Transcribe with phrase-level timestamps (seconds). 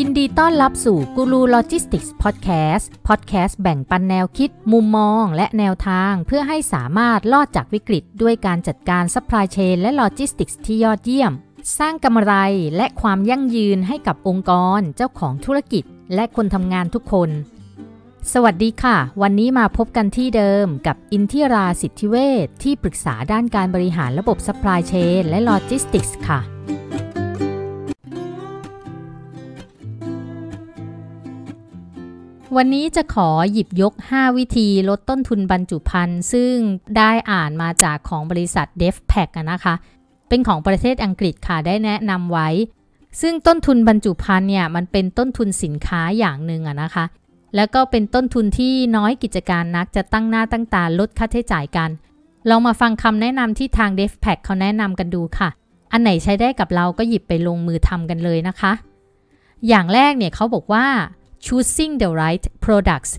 [0.00, 11.32] ยินดีต้อนรับสู่กูรูโลจิสติกส์พอดแคสต์พอดแคสต์แบ่งปันแนวคิด มุมมอง และแนวทาง เพื่อให้สามารถรอดจากวิกฤต ด้วยการจัดการ supply chain และโลจิสติกส์ที่ยอดเยี่ยม
[11.78, 12.34] สร้างกำไร
[12.76, 15.84] และความยั่งยืนให้กับองค์กร เจ้าของธุรกิจ
[16.14, 17.30] และคนทำงานทุกคน
[18.32, 26.57] สวัสดีค่ะ วันนี้มาพบกันที่เดิมกับอินทิราสิทธิเวชที่ปรึกษาด้านการบริหารระบบซัพพลายเชนและโลจิสติกส์ค่ะ
[32.56, 36.54] วันนี้จะขอหยิบยก 5 วิธีลดต้นทุนบรรจุภัณฑ์ ซึ่ง
[36.98, 39.74] ได้อ่านมาจากของบริษัท d e f p a c นะคะ
[40.28, 42.48] เป็นของประเทศอังกฤษค่ะ ได้แนะนำไว้
[43.20, 47.04] ซึ่งต้นทุนบรรจุภัณฑ์เนี่ย มันเป็นต้นทุนสินค้าอย่างหนึ่งอะนะคะ
[47.56, 51.90] แล้วก็เป็นต้นทุนที่น้อยกิจการนักจะตั้งหน้าตั้งตาลดค่าใช้จ่ายกัน
[52.48, 55.48] ลองมาฟังคำแนะนำที่ทาง d e f p a c เขาแนะนำกันดูค่ะ
[55.92, 58.72] อันไหนใช้ได้กับเราก็หยิบไปลงมือทำกันเลยนะคะ
[59.68, 60.86] อย่างแรกเนี่ยเขาบอกว่า
[61.44, 63.12] choosing the right products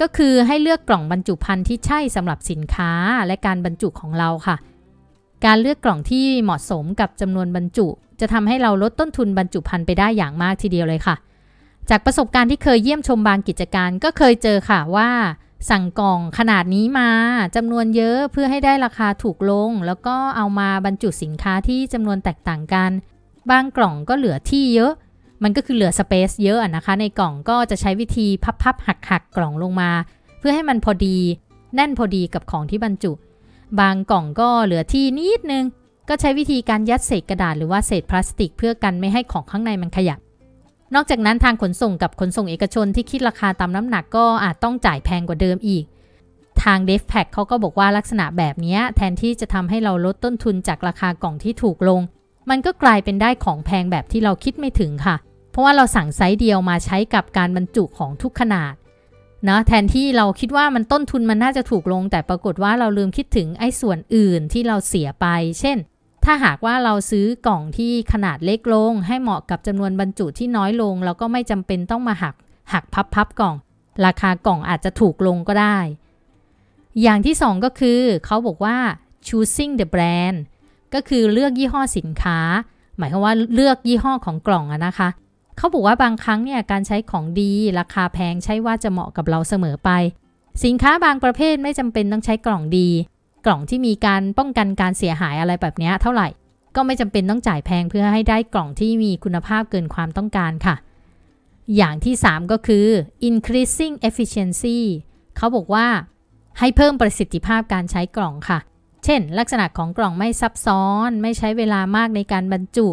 [0.00, 2.92] ก็คือให้เลือกกล่องบรรจุภัณฑ์ที่ใช่สำหรับสินค้า
[3.26, 4.56] และการบรรจุของเราค่ะ
[5.44, 7.86] การเลือกกล่องที่เหมาะสมกับจำนวนบรรจุ
[8.20, 11.16] จะทำให้เราลดต้นทุนบรรจุภัณฑ์ไปได้อย่างมากทีเดียวเลยค่ะ
[11.90, 15.10] จากประสบการณ์ที่เคยเยี่ยมชมบางกิจการก็เคยเจอค่ะว่า
[15.70, 17.10] สั่งกล่องขนาดนี้มา
[17.56, 22.90] จำนวนเยอะเพื่อให้ได้ราคาถูกลง แล้วก็เอามาบรรจุสินค้าที่จำนวนแตกต่างกัน
[23.50, 24.92] บางกล่องก็เหลือที่เยอะ
[25.42, 28.26] มันก็คือเหลือสเปซเยอะนะคะ ในกล่องก็จะใช้วิธี
[28.62, 29.90] พับๆหักๆกล่องลงมา
[30.38, 31.18] เพื่อให้มันพอดี
[31.74, 33.12] แน่นพอดีกับของที่บรรจุ
[33.80, 35.64] บางกล่องก็เหลือที่นิดนึง
[36.08, 40.18] ก็ใช้วิธีการยัดเศษกระดาษหรือว่าเศษพลาสติก เพื่อกันไม่ให้ของข้างในมันขยับ
[40.94, 45.84] นอกจากนั้นทางขนส่งกับขนส่งเอกชนที่คิดราคาตามน้ำหนักก็อาจต้องจ่ายแพงกว่าเดิมอีก
[46.62, 52.00] ทาง d e f p a c เขาก็บอกว่าลักษณะแบบนี้แทนที่จะทำให้เราลดต้นทุนจากราคากล่องที่ถูกลง
[52.50, 55.16] มันก็กลายเป็นได้ของแพงแบบที่เราคิดไม่ถึงค่ะ
[55.50, 58.74] เพราะว่าเราสั่งไซส์เดียวมาใช้กับการบรรจุของทุกขนาด
[59.48, 65.26] นะแทนที่เราคิดว่ามันต้นทุนมันน่าจะถูกลง แต่ปรากฏว่าเราลืมคิดถึงไอ้ส่วนอื่นที่เราเสียไป
[65.60, 65.78] เช่น
[66.24, 72.34] ถ้าหากว่าเราซื้อกล่องที่ขนาดเล็กลง ให้เหมาะกับจำนวนบรรจุที่น้อยลง เราก็ไม่จำเป็นต้องมาหัก
[72.72, 73.54] หักพับพับกล่อง
[74.04, 75.78] ราคากล่องอาจจะถูกลงก็ได้
[77.02, 78.76] อย่างที่ 2 ก็คือ เขาบอกว่า
[79.26, 80.38] choosing the brand
[80.94, 82.38] ก็คือเลือกยี่ห้อสินค้า
[82.96, 85.08] หมายความว่าเลือกยี่ห้อของกล่องอะนะคะ
[85.58, 89.90] เขาบอกว่าบางครั้งเนี่ยการใช้ของดีราคาแพงใช่ว่าจะเหมาะกับเราเสมอไป
[90.64, 92.88] สินค้าบางประเภทไม่จำเป็นต้องใช้กล่องดี
[93.46, 96.28] กล่องที่มีการป้องกันการเสียหายอะไรแบบนี้เท่าไหร่
[96.76, 100.76] ก็ไม่จำเป็นต้องจ่ายแพงเพื่อให้ได้กล่องที่มีคุณภาพเกินความต้องการค่ะ
[101.76, 102.86] อย่างที่ 3 ก็คือ
[103.28, 104.78] increasing efficiency
[105.36, 105.86] เขาบอกว่า
[106.58, 108.58] ให้เพิ่มประสิทธิภาพการใช้กล่องค่ะ
[109.04, 112.88] เช่น ลักษณะของกล่องไม่ซับซ้อน ไม่ใช้เวลามากในการบรรจุ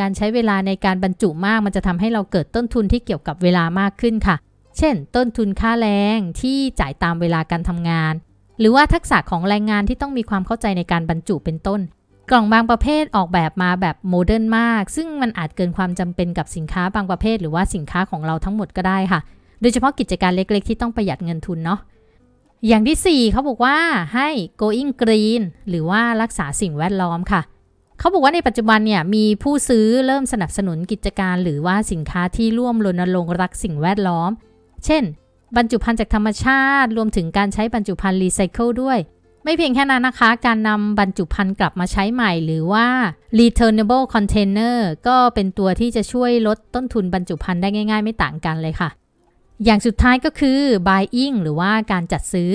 [0.00, 4.36] การใช้เวลาในการบรรจุมากมันจะทำให้เราเกิดต้นทุนที่เกี่ยวกับเวลามากขึ้นค่ะ
[4.78, 8.14] เช่น ต้นทุนค่าแรงที่จ่ายตามเวลาการทำงาน
[8.60, 11.80] หรือว่าทักษะของแรงงานที่ต้องมีความเข้าใจในการบรรจุเป็นต้น
[12.30, 19.20] กล่องบางประเภทออกแบบมาแบบ modern มาก ซึ่งมันอาจเกินความจำเป็นกับสินค้าบางประเภท หรือว่าสินค้าของเราทั้งหมดก็ได้ค่ะ
[19.60, 21.80] โดยเฉพาะกิจการเล็กๆ ที่ต้องประหยัดเงินทุนเนาะ
[22.66, 23.76] อย่างที่ 4เขาบอกว่า
[24.14, 24.28] ให้
[24.62, 27.40] going green หรือว่ารักษาสิ่งแวดล้อมค่ะ
[27.98, 34.30] เขาบอกว่าในปัจจุบันเนี่ยมีผู้ซื้อเริ่มสนับสนุนกิจการ หรือว่าสินค้าที่ร่วมรณรงค์รักสิ่งแวดล้อม
[34.84, 35.02] เช่น
[35.56, 38.98] บรรจุภัณฑ์จากธรรมชาติ รวมถึงการใช้บรรจุภัณฑ์รีไซเคิลด้วย
[39.44, 42.86] ไม่เพียงแค่นั้นนะคะ การนำบรรจุภัณฑ์กลับมาใช้ใหม่ หรือว่า
[43.38, 44.76] returnable container
[45.08, 48.88] ก็เป็นตัวที่จะช่วยลดต้นทุนบรรจุภัณฑ์ได้ง่าย ๆ ไม่ต่างกันเลยค่ะ
[49.64, 52.52] อย่างสุดท้ายก็คือ buying หรือว่าการจัดซื้อ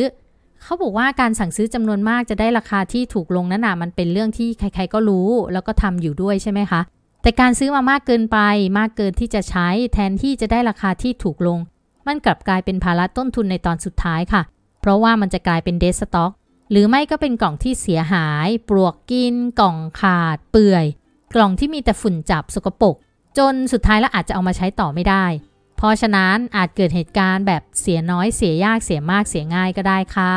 [0.64, 6.82] เขาบอกว่าการสั่งซื้อจำนวนมากจะได้ราคาที่ถูกลงนั่นนะมันเป็นเรื่องที่ใครๆก็รู้ แล้วก็ทำอยู่ด้วยใช่ไหมคะ
[7.22, 8.38] แต่การซื้อมามากเกินไป
[8.78, 11.60] มากเกินที่จะใช้แทนที่จะได้ราคาที่ถูกลง
[12.08, 14.42] มันกลับกลายเป็นภาระต้นทุนในตอนสุดท้ายค่ะ
[14.82, 16.32] เพราะว่ามันจะกลายเป็นเดสต็อก
[16.72, 20.86] หรือไม่ก็เป็นกล่องที่เสียหาย ปลวกกิน กล่องขาด เปื่อย
[21.36, 22.96] กล่องที่มีแต่ฝุ่นจับสกปรก
[23.38, 25.26] จนสุดท้ายแล้วอาจจะเอามาใช้ต่อไม่ได้
[25.84, 30.34] ราะฉะนั้นอาจเกิดเหตุการณ์แบบเสียน้อยเสียยากเสียมากเสียง่ายก็ได้ค่ะ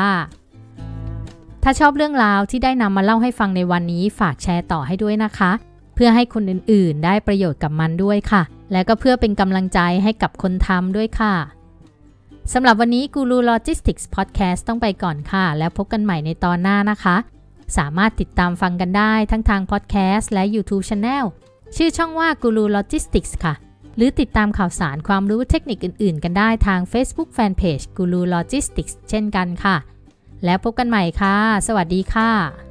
[1.63, 5.51] ถ้าชอบเรื่องราวที่ได้นำมาเล่าให้ฟังในวันนี้ฝากแชร์ต่อให้ด้วยนะคะ
[5.95, 8.41] เพื่อให้คนอื่นๆ ได้ประโยชน์กับมันด้วยค่ะ
[8.71, 11.35] และก็เพื่อเป็นกำลังใจให้กับคนทำด้วยค่ะ
[12.53, 17.15] สำหรับวันนี้กูรูโลจิสติกส์พอดแคสต์ต้องไปก่อนค่ะ แล้วพบกันใหม่ในตอนหน้านะคะ
[17.77, 21.25] สามารถติดตามฟังกันได้ทั้งทางพอดแคสต์และ YouTube Channel
[21.75, 23.53] ชื่อช่องว่ากูรูโลจิสติกส์ค่ะ
[23.97, 29.77] หรือติดตามข่าวสารความรู้เทคนิคอื่นๆ กันได้ทาง Facebook Fanpage Guru Logistics เช่นกันค่ะ
[30.45, 31.35] แล้วพบกันใหม่ค่ะ
[31.67, 32.66] สวัสดีค่ะ